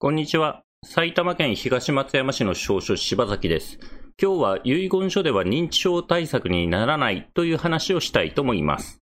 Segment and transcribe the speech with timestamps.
[0.00, 0.62] こんにちは。
[0.86, 3.80] 埼玉県東松山市の少書柴崎です。
[4.22, 9.00] 今日は遺言書では認知症対策にならないという話をしたいと思います。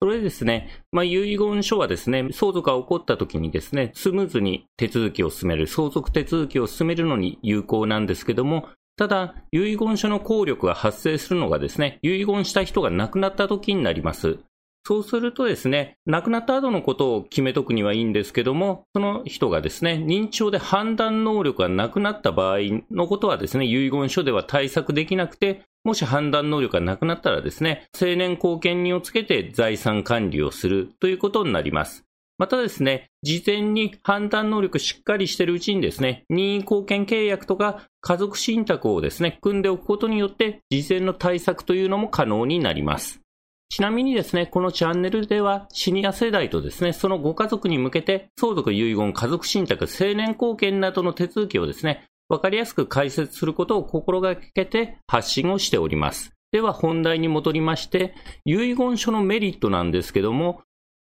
[0.00, 14.38] それでですね、まあ、遺言書はですね、相続が起こった時にですね、スムーズに手続きを進める、相続手続きを進めるのに有効なんですけども、ただ、遺言書の効力が発生するのがですね、遺言した人が亡くなった時になります。
[14.84, 22.58] そうするとですね、亡くなった後のことを決めとくにはいいんですけども、その人がですね、認知症で判断能力がなくなった場合
[22.90, 32.04] のことはですね、遺言書では対策できなくて、もし判断能力がなくなったらですね、成年後見人をつけて財産管理をするということになります。
[32.40, 43.20] またですね、事前に判断能力しっかりしているうちにですね、任意貢献契約とか家族信託をですね、組んでおくことによって、事前の対策というのも可能になります。
[43.70, 56.32] ちなみにですね、このチャンネルではシニア世代とですね、そのご家族に向けて相続遺言、家族信託、成年後見などの手続きをですね、わかりやすく解説することを心がけて発信をしております。
[56.50, 58.12] では本題に戻りまして、
[58.44, 60.62] 遺言書のメリットなんですけども、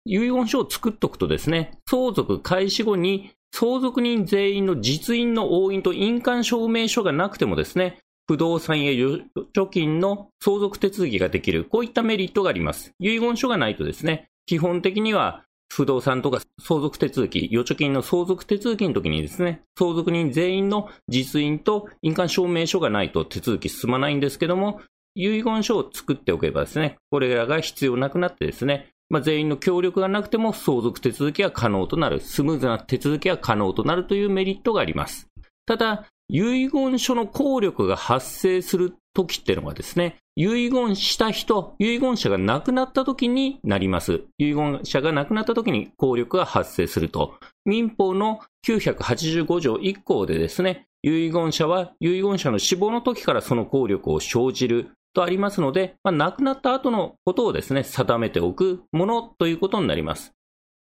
[0.05, 7.99] 遺言書を作っとくとですね、相続開始後に相続人全員の実印の押印と印鑑証明書がなくてもですね、
[8.29, 12.93] 不動産や預貯金の相続手続きができる、こういったメリットがあります。
[13.01, 24.83] 遺言書がないとですね、基本的には不動産とか相続手続き、預貯金の相続手続きの時にですね、相続人全員の実印と印鑑証明書がないと手続き進まないんですけども、
[25.15, 35.29] 遺言書を作っておけばですね、これらが必要なくなってですね、まあ、全員の協力がなくても相続手続きは可能となる、スムーズな手続きは可能となるというメリットがあります。
[35.65, 44.21] ただ、遺言書の効力が発生する時っていうのがですね、遺言した人、遺言者が亡くなった時になります。
[44.39, 47.35] 遺言者が亡くなった時に効力が発生すると。
[47.65, 60.33] 民法の985条1項でですね、遺言者は遺言者の死亡の時からその効力を生じるとありますので、まあ、亡くなった後のことをですね、定めておくものということになります。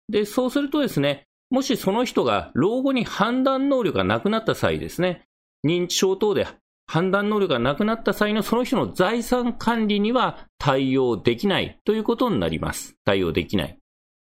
[0.09, 5.25] で、そうするとですね、もしその人が老後に判断能力がなくなった際ですね、
[5.65, 6.47] 認知症等で
[6.87, 12.95] 判断能力がなくなった際のその人の財産管理には対応できないということになります。
[13.03, 13.79] 対応できない。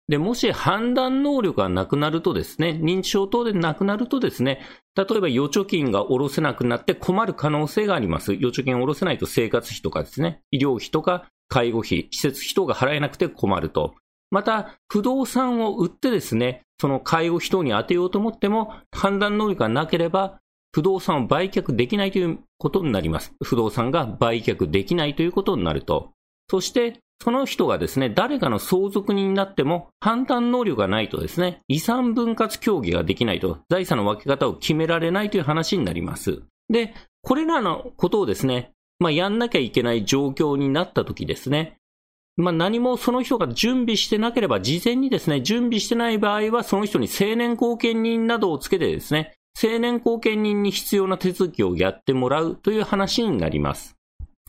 [0.06, 4.60] で、もし判断能力がなくなるとですね、認知症等でなくなるとですね、
[4.94, 8.32] 例えば預貯金が下ろせなくなって困る可能性があります。
[8.32, 13.94] 預貯金を下ろせないと生活費とかですね、医療費とか介護費、施設費等が払えなくて困ると。
[14.30, 20.40] また、不動産を売ってですね、その介護費等に当てようと思っても、判断能力がなければ、
[20.74, 23.32] 不動産を売却できないということになります。
[23.44, 26.10] 不動産が売却できないということになると。
[26.50, 36.42] そして、その人がですね、誰かの相続人になっても判断能力がないとですね、遺産分割協議ができないと、財産の分け方を決められないという話になります。
[36.68, 36.92] で、
[37.22, 41.76] これらのことをですね、まあ、やんなきゃいけない状況になった時ですね、
[42.36, 53.96] まあ、何もその人が準備してなければ、事前にですね、準備してない場合は、その人に成年後見人などをつけてですね、成年後見人に必要な手続きをやってもらうという話になります。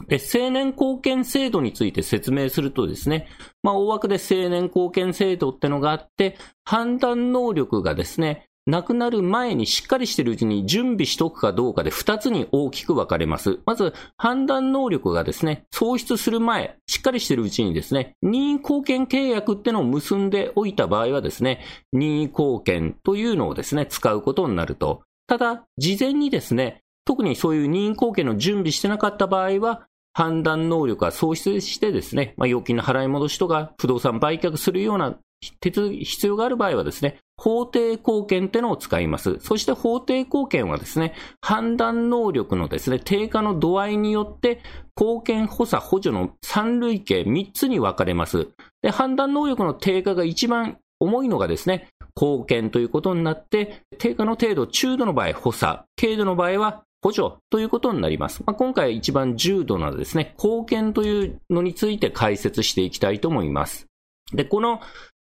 [0.07, 3.27] で、成年後見制度について説明するとですね、
[3.63, 13.59] まあ、大枠で成年後見制度ってのがあって、判断能力がですね、亡くなる前にしっかりしてるうちに準備しとくかどうかで2つに大きく分かれます。
[13.65, 21.61] まず、判断能力がですね、喪失する前、しっかりしてるうちにですね、任意貢献契約ってのを結んでおいた場合はですね、
[21.93, 25.03] 任意貢献というのをですね、使うことになると。
[25.27, 35.17] ただ、事前にですね、特にそういう任意貢献の準備してなかった場合は、判断能力が喪失してですね、まあ、預金の払い戻しとか不動産売却するような
[35.59, 39.37] 手続き、必要がある場合はですね、法定貢献ってのを使います。
[39.39, 44.63] そして法定貢献はですね、判断能力のですね、低下の度合いによって、
[44.99, 48.47] 貢献補佐補助の三類型3つに分かれます。
[48.81, 51.89] で、判断能力の低下が一番重いのがですね、
[52.19, 58.41] 貢献ということになって、低下の程度、中度の場合補佐、軽度の場合は補助ということになります。
[58.47, 63.85] まあ、今回一番重度なですね、貢献というのについて解説していきたいと思います。
[64.33, 64.81] で、この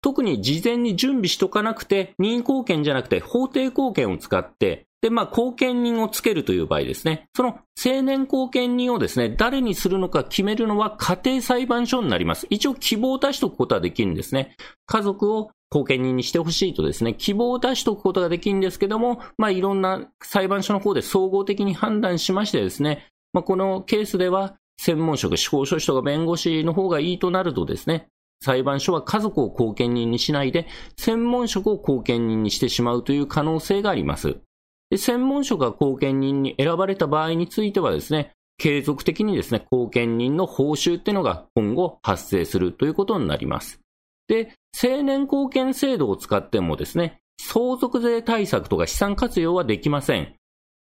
[0.05, 7.31] 特に事前に準備しとかなくて、任意貢献じゃなくて法定貢献を使って、で、まあ、貢献人をつけるという場合ですね。
[7.35, 12.47] その青年貢献人をですね、誰にするのか決めるのは家庭裁判所になります。
[12.51, 14.55] 一応希望を出しておくことはできるんですね。
[14.85, 28.09] 家族を後見人にしてほしいとですね、希望を出しておくことができるんですけども、まあ、いろんな裁判所の方で総合的に判断しましてですね、まあ、このケースでは、専門職、司法書士とか弁護士の方がいいとなるとですね、
[28.45, 34.37] 裁判所は家族を後見人にしないで、専門職を後見人にしてしまうという可能性があります。
[34.91, 43.81] で専門職が後見人に選ばれた場合についてはですね、継続的にですね、後見人の報酬っていうのが今後発生するということになります。
[44.29, 50.35] で、青年後見制度を使ってもですね、相続税対策とか資産活用はできません。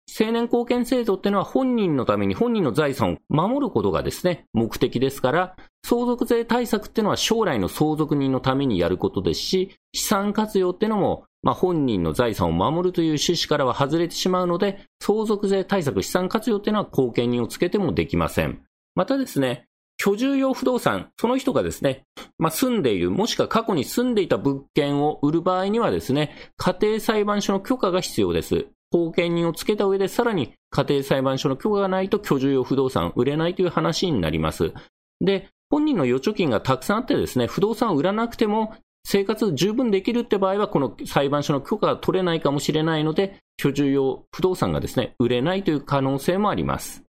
[0.07, 5.55] 青年後見制度っていうのは本人のために本人の財産を守ることがですね、目的ですから、
[5.85, 18.61] 相続税対策っていうのは将来の相続人のためにやることですし、資産活用っていうのも、まあ、本人の財産を守るという趣旨からは外れてしまうので、相続税対策、資産活用っていうのは後見人をつけてもできません。
[18.95, 19.67] またですね、
[19.97, 22.03] 居住用不動産、その人がですね、
[22.38, 28.67] まあ、住んでいる、もしくは過去に住んでいた物件を売る場合にはですね、家庭裁判所の許可が必要です。
[28.94, 34.72] 後見人をつけた上で、さらに家庭裁判所の許可がないと居住用不動産売れないという話になります。
[35.19, 38.75] で、本人の預貯金がたくさんあってですね、不動産を売らなくても
[39.06, 47.04] 生活十分できるって場合は、この裁判所の許可が取れないかもしれないので、居住用不動産がですね、売れないという可能性もあります。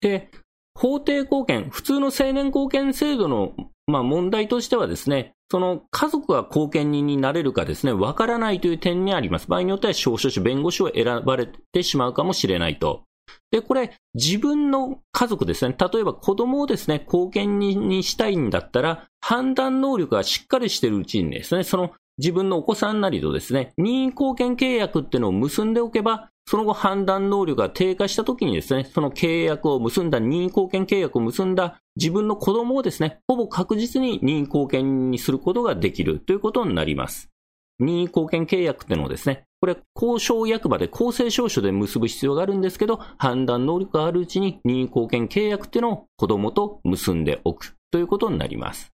[0.00, 0.30] で、
[0.74, 3.54] 法定貢献、普通の青年貢献制度の、
[3.86, 9.48] まあ、問題としてはですね、その家族が後見人になれるかですね、わからないという点にあります。
[9.48, 13.02] 場合によっては証書士、弁護士を選ばれてしまうかもしれないと。
[13.50, 37.30] で、これ、自分の家族ですね、例えば子供をですね、後見人にしたいんだったら、判断能力がしっかりしているうちにですね、その自分のお子さんなりとですね、任意貢献契約っていうのを結んでおけば、その後判断能力が低下した時にですね、その契約を結んだ、任意貢献契約を結んだ自分の子供をですね、ほぼ確実に任意貢献にすることができるということになります。
[37.78, 48.90] 任意貢献契約っていうのをですね、これ、交渉役場で公正証書で結ぶ必要があるんですけど、判断能力があるうちに任意貢献契約っていうのを子供と結んでおくということになります。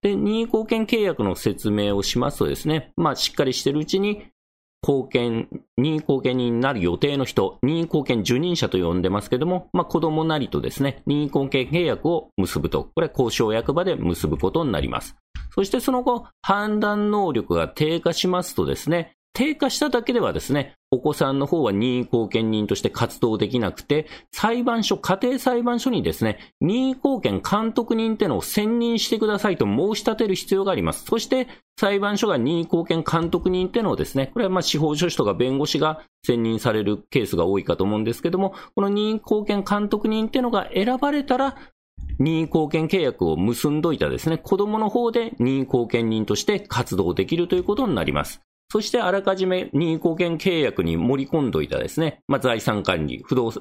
[0.00, 4.26] で、任意貢献契約の説明をしますとですね、まあ、しっかりしてるうちに、
[4.82, 15.16] 貢献、任意貢献になる予定の人、任意貢献受任者と呼んでますけども、まあ、子供なりとですね、任意貢献契約を結ぶと、これ交渉役場で結ぶことになります。
[15.54, 31.04] そしてその後、判断能力が低下しますとですね、低下しただけではですね、お子さんの方は任意貢献人として活動できなくて、裁判所、家庭裁判所にですね、任意貢献監督人ってのを選任してくださいと申し立てる必要があります。
[31.04, 31.48] そして、
[31.78, 41.58] 裁判所が任意貢献監督人ってのをですね、これはまあ司法書士とか弁護士が選任されるケースが多いかと思うんですけども、この任意貢献監督人ってのが選ばれたら、
[42.18, 48.40] 任意貢献契約を結んどいたですね、子供の方で任意貢献人として活動できるということになります。
[48.70, 53.52] そしてあらかじめ任意貢献契約に盛り込んどいたですね、まあ、財産管理、不動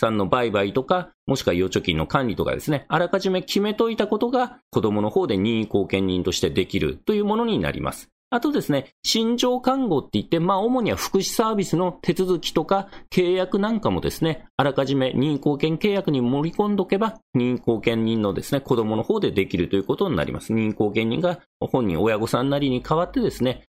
[0.00, 8.08] 産の売買とか、もしくは預貯金の管理とかですね、あらかじめ決めといたことが子供の方で任意貢献人としてできるというものになります。
[8.34, 20.54] あとですね、心情看護って言って、まあ主には福祉サービスの手続きとか契約なんかもですね、あらかじめ任意貢献契約に盛り込んどけば、任意貢献人のですね、子供の方でできるということになります。
[20.54, 23.64] 任意貢献人が本人、親御さんなりに代わってですね、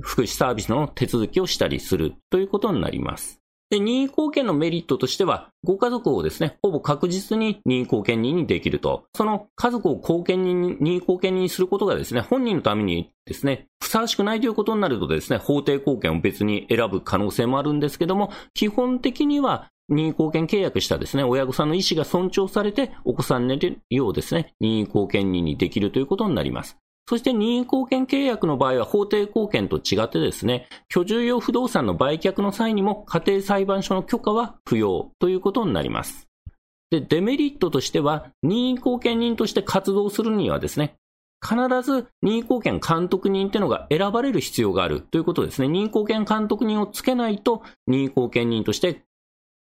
[0.00, 3.40] 福祉サービスの手続きをしたりするということになります。
[3.70, 9.04] で、任意貢献のメリットとしては、ご家族をですね、ほぼ確実に任意貢献人にできると。
[9.14, 26.76] その家族を貢献人に、任意貢献人にすることがですね、本人のためにですね、ふさわしくないということになるとですね、法定貢献を別に選ぶ可能性もあるんですけども、基本的には任意貢献契約したですね、親御さんの意思が尊重されて、お子さん寝るようですね、任意貢献人にできるということになります。
[27.06, 36.28] そして任意貢献契約の場合は法定貢献と違ってですね、居住用不動産の売却の際にも家庭裁判所の許可は不要ということになります。
[36.90, 40.96] で、デメリットとしては、任意貢献人として活動するにはですね、
[41.42, 45.68] 必ず任意貢献監督人っていうのが選ばれる必要があるということですね。
[45.68, 49.02] 任意貢献監督人をつけないと任意貢献人として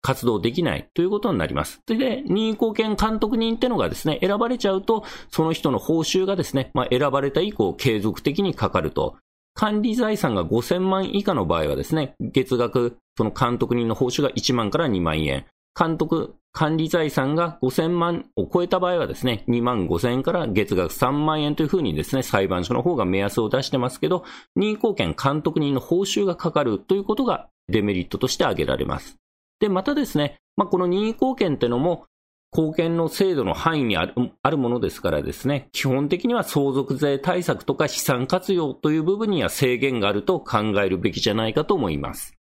[0.03, 1.81] 活動できないということになります。
[1.87, 9.15] それで、任意貢献監督人ってのがですね、選ばれちゃうと、その人の報酬がですね、まあ、選ばれた以降継続的にかかると。
[9.55, 15.45] 管理財産が5000万以下の場合はですね、月額、その監督人の報酬が1万から2万円。
[15.79, 24.23] 監督、管理財産が5000万を超えた場合はですね、2万5000円から月額3万円というふうにですね、裁判所の方が目安を出してますけど、
[24.55, 29.22] 任意貢献監督人の報酬がかかるということがデメリットとして挙げられます。
[29.59, 32.05] で、またですね、まあ、この任意貢献っていうのも、
[32.55, 42.37] 貢献の制度の範囲にあるあるものですからですね、基本的には相続税対策とか資産活用という部分には制限があると考えるべきじゃないかと思います。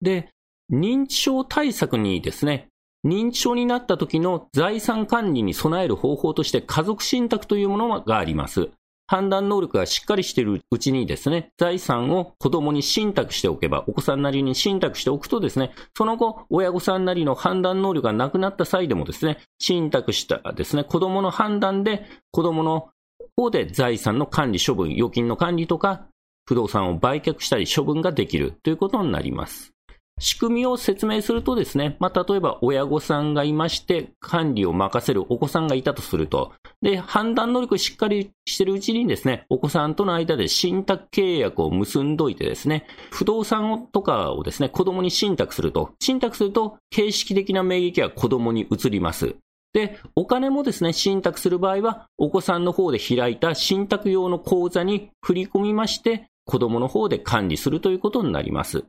[0.00, 0.30] で、
[0.72, 2.68] 認知症対策にですね、
[3.04, 8.70] 認知症になった時の財産管理に備える方法として家族信託というものがあります。
[9.08, 22.90] 判断能力がしっかりしているうちにですね、財産を子供に信託しておけば、お子さんなりに信託しておくとですね、その後、親御さんなりの判断能力がなくなった際でもですね、信託したですね、子供の判断で、子供の
[23.34, 26.06] 方で財産の管理処分、預金の管理とか、
[26.44, 29.72] 不動産を売却したり処分ができるということになります。
[30.20, 49.34] 仕組みを説明するとですね、まあ、例えば親御さんがいまして、管理を任せるお子さんがいたとすると、で、判断能力をしっかりしてるうちにですね、お子さんとの間で信託契約を結んどいてですね、不動産とかをですね、子供に信託すると、信託すると、形式的な名義は子供に移ります。
[49.72, 58.84] で、お金もですね、信託する場合は、お子さんの方で開いた信託用の口座に振り込みまして、子供の方で管理するということになります。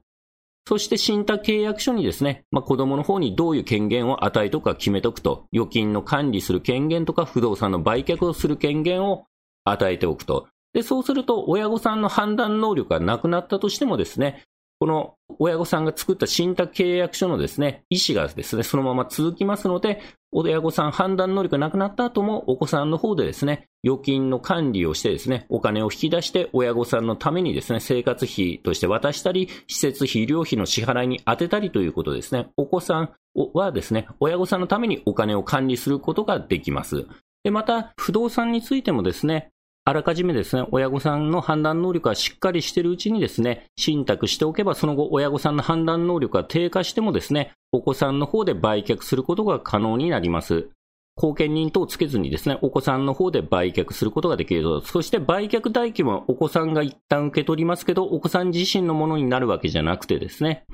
[0.68, 9.26] そして信託契約書にですね、まあ、子供の方にどういう権限を与えとか決めとくと、預金の管理する権限とか不動産の売却をする権限を
[9.66, 10.48] 与えておくと。
[10.74, 14.44] で、そうすると親御さんの判断能力がなくなったとしてもですね、
[14.80, 20.02] この親御さんが作った信託契約書のですね、意思がですね、そのまま続きますので、
[20.32, 33.10] 親御さん判断能力がなくなった後も、お子さんの方でですね、預金の管理をしてですね、お金を引き出して親御さんのためにですね、生活費として渡したり、施設費、医療費の支払いに充てたりということですね、お子さん
[33.54, 37.08] はですね、親御さんのためにお金を管理することができます。
[37.44, 39.52] で、また、不動産についてもですね、
[39.86, 50.70] あらかじめですね、親御さんの判断能力がしっかりしているうちにですね、信託しておけば、その後、親御さんの判断能力が低下してもですね、お子さんの方で売却することが可能になります。
[51.16, 54.82] 後見人等をつけずにですね、お子さんの方で売却することができると。
[54.82, 60.66] そして売却代金はお子さんが一旦受け取りますけど、お子さん自身のものになるわけじゃなくてですね、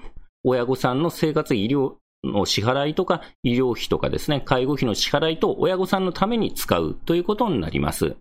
[0.44, 1.94] 親御さんの生活医療
[2.24, 8.16] の支払いとか、医療費とかですね、介護費の支払いと親御さんのために使うということになります。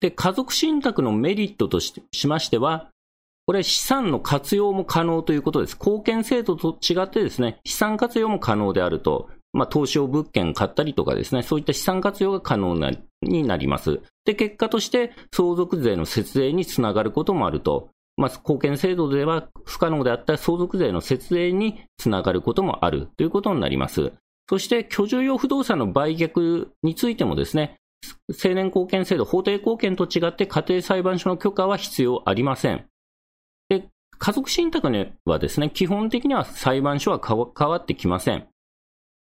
[0.00, 2.90] で、家族信託のメリットとしましては、
[3.46, 5.76] これ資産の活用も可能ということです。
[5.76, 9.28] 貢献制度と違ってですね、資産活用も可能であると。
[9.52, 12.92] まあ、投資用物件買ったりとかですね、そういった資産活用が可能な
[13.22, 14.00] になります。
[14.24, 17.90] で、結果として相続税の節税につながることもあると。
[18.16, 24.12] まあ、貢献制度では不可能であった相続税の節税につながることもあるということになります。
[24.48, 27.79] そして、居住用不動産の売却についてもですね、
[28.32, 32.86] 成年後見制度、法定後見と違って家庭裁判所の許可は必要ありません。
[33.68, 33.88] で、
[34.18, 37.20] 家族信託にはですね、基本的には裁判所は
[37.56, 38.46] 変わってきません。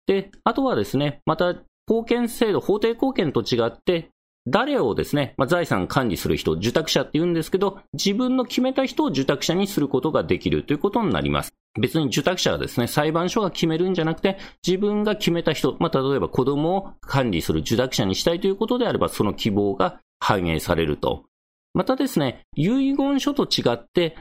[0.06, 1.54] で、あとはですね、また、
[1.87, 4.11] 後見制度、法定後見と違って、
[4.47, 11.54] 誰をですね、まあ、財産管理する人、受託者って言うんですけど、自分の決めた人を受託者にすることができるということになります。
[11.81, 21.25] 別に受託者はですね、裁判所が決めるんじゃなくて、自分が決めた人、まあ、例えば子供を管理する受託者にしたいということであれば、その希望が反映されると。
[21.73, 24.16] またですね、遺言書と違って、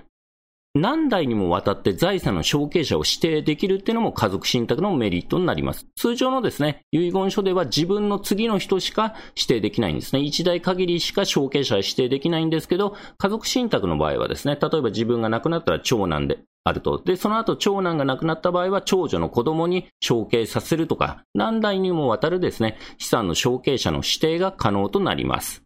[0.75, 5.85] 何代にもわたって財産の承継者を指定できるっていうのも家族信託のメリットになります。
[5.95, 10.21] 通常のですね、遺言書では自分の次の人しか指定できないんですね。
[10.21, 16.99] 一代限りしか承継者は指定できないんですけど、家族信託の場合はですね、例えば自分が亡くなったら長男であると。
[17.05, 25.62] で、その後長男が亡くなった場合は長女の子供に承継させるとか、何代にもわたるですね、資産の承継者の指定が可能となります。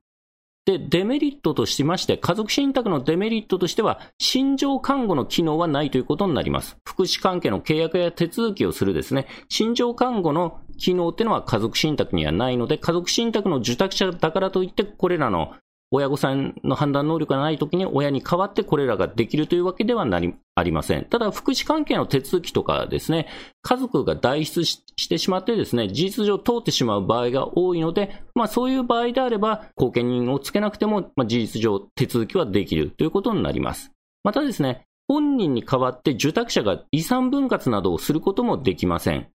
[0.68, 6.76] で、デメリットとしまして、家族信託のデメリットとしては、心情看護の機能はないということになります。
[6.84, 15.54] 福祉関係の契約や手続きをするですね、心情看護の機能っていうのは家族信託にはないので、家族信託の受託者だからといって、これらの
[15.92, 21.06] 親御さんの判断能力がないときに親に代わってこれらができるというわけではなりありません。
[21.06, 23.28] ただ、福祉関係の手続きとかですね、
[23.62, 33.92] 家族が代筆してしまってですね、事実上通ってしまう場合が多いので、まあそういう場合であれば、後見人をつけなくても、まあ、事実上手続きはできるということになります。
[34.24, 39.28] またですね、本人に代わって受託者が遺産分割などをすることもできません。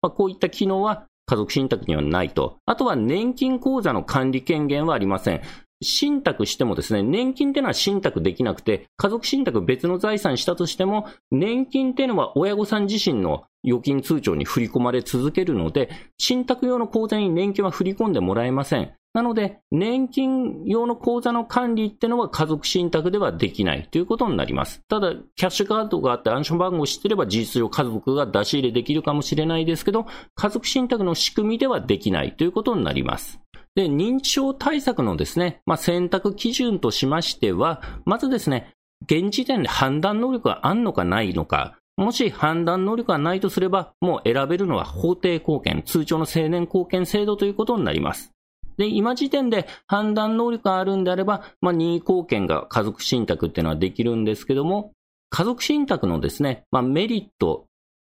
[0.00, 2.56] まあ、こういった機能は家族信託にはないと。
[2.64, 5.42] あとは年金口座の管理権限はありません。
[5.82, 18.92] 信託してもですね、年金っていうのは信託できなくて、家族信託別の財産したとしても、年金っていうのは親御さん自身の預金通帳に振り込まれ続けるので、信託用の口座に年金は振り込んでもらえません。
[19.14, 24.82] なので、年金用の口座の管理ってのは家族信託ではできないということになります。
[24.86, 33.40] ただ、キャッシュカードがあって暗証番号を知ってれば事実上家族が出し入れできるかもしれないですけど、家族信託の仕組みではできないということになります。
[33.74, 38.72] で、認知症対策のですね、まあ、選択基準としましては、まずですね、
[39.02, 48.32] 現時点で判断能力があるのかないのか、もし判断能力がないとすれば、もう選べるのは法定貢献、通帳の成年貢献制度ということになります。
[48.76, 54.92] で、今時点で判断能力があるんであれば、まあ、任意貢献が家族信託っていうのはできるんですけども、
[55.30, 57.66] 家族信託のですね、まあ、メリット、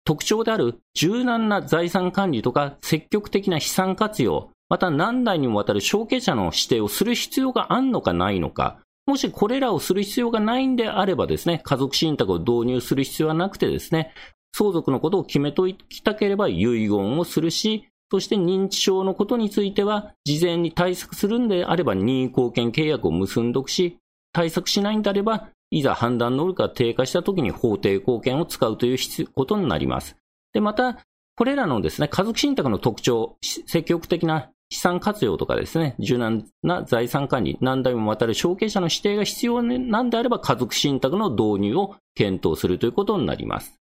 [0.04, 14.12] 特徴である柔軟な財産管理とか積極的な資産活用、また何代にもわたる承継者の指定をする必要があるのかないのか、もしこれらをする必要がないんであればですね、家族信託を導入する必要はなくてですね、
[14.52, 23.98] 相続のことを決めときたければ遺言をするし、そして認知症のことについては、事前に対策するんであれば任意貢献契約を結んどくし、
[24.32, 30.16] 対策しないんであれば、いざ判断能力が低下したときに法定貢献を使うということになります。
[30.52, 30.98] で、また、
[31.36, 43.78] これらのですね、家族信託の特徴、積極的な資産活用とかですね、柔軟な財産管理、何代もわたる承継者の指定が必要なんであれば、家族信託の導入を検討するということになります。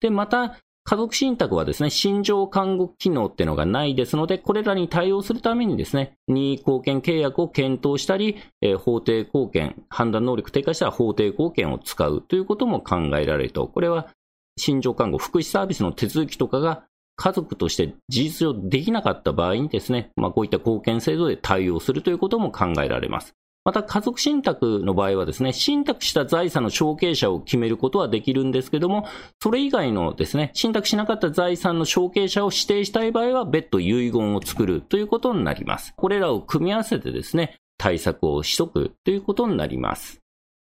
[0.00, 13.68] で、また、家族信託はですね、心情看護機能っていうのがないですので、これらに対応するためにですね、任意貢献契約を検討したり、えー、法定貢献、判断能力低下したら法定貢献を使うということも考えられると。
[13.68, 14.08] これは、
[14.58, 16.84] 心情看護、福祉サービスの手続きとかが
[17.22, 23.34] 家族として事実上できなかった場合にですね、まあ、こういった貢献制度で対応するということも考えられます。
[23.64, 29.06] また家族信託の場合はですね、信託した財産の承継者を決めることはできるんですけども、
[29.40, 35.94] それ以外のですね、信託しなかった財産の承継者を指定したい場合は別途遺言を作るということになります。
[35.94, 40.18] これらを組み合わせてですね、対策をしとくということになります。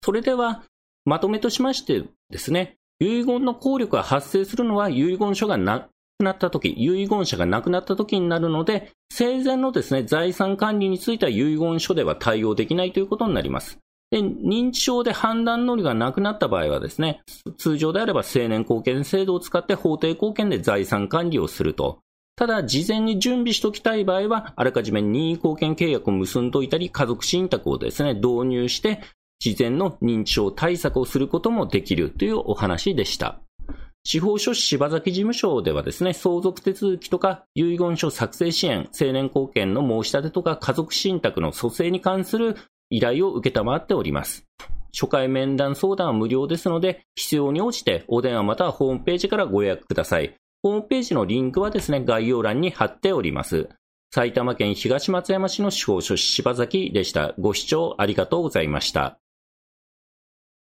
[0.03, 0.63] それでは、
[1.05, 5.87] まとめとしましてですね、遺言の効力が発生するのは遺言書がな
[6.25, 13.79] なった時、遺言者が亡くなった時になるので、生前のですね、財産管理については遺言書では対応できないということになります。
[14.11, 17.23] で、認知症で判断能力がなくなった場合はですね、
[17.59, 21.99] 通常であれば青年貢献制度を使って法定貢献で財産管理をすると。
[22.37, 29.01] ただ、事前に準備しておきたい場合は、あらかじめ任意貢献契約を結んでおいたり、家族信託をですね、導入して、
[29.39, 33.41] 事前の認知症対策をすることもできるというお話でした。
[34.09, 42.55] 司法書士柴崎事務所ではですね、相続手続きとか遺言書作成支援、青年貢献の申し立てとか家族信託の蘇生に関する
[42.89, 44.45] 依頼を受けたまっております。
[44.95, 50.37] 初回面談相談は無料ですので、必要に応じてお電話またはホームページからご予約ください。
[50.63, 53.69] ホームページのリンクはですね、概要欄に貼っております。
[54.15, 57.35] 埼玉県東松山市の司法書士柴崎でした。
[57.41, 59.19] ご視聴ありがとうございました。